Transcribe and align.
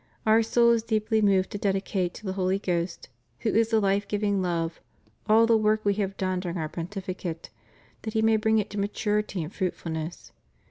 Our 0.25 0.41
soul 0.41 0.71
is 0.71 0.81
deeply 0.81 1.21
moved 1.21 1.51
to 1.51 1.59
dedicate 1.59 2.15
to 2.15 2.25
the 2.25 2.33
Holy 2.33 2.57
Ghost, 2.57 3.07
who 3.41 3.49
is 3.51 3.69
the 3.69 3.79
fife 3.79 4.07
giving 4.07 4.41
Love, 4.41 4.81
all 5.29 5.45
the 5.45 5.55
work 5.55 5.85
We 5.85 5.93
have 5.93 6.17
done 6.17 6.39
during 6.39 6.57
Our 6.57 6.69
pontificate, 6.69 7.51
that 8.01 8.13
He 8.15 8.23
may 8.23 8.37
bring 8.37 8.57
it 8.57 8.71
to 8.71 8.79
maturity 8.79 9.43
and 9.43 9.53
fruitfulness. 9.53 10.31